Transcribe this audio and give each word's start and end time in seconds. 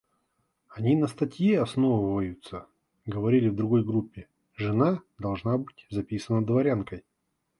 Они 0.69 0.95
на 0.95 1.05
статье 1.05 1.61
основываются,— 1.61 2.65
говорили 3.05 3.49
в 3.49 3.55
другой 3.55 3.83
группе,— 3.85 4.27
жена 4.55 5.03
должна 5.19 5.59
быть 5.59 5.85
записана 5.91 6.43
дворянкой. 6.43 7.03